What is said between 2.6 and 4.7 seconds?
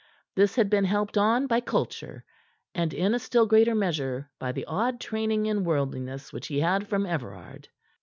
and in a still greater measure by the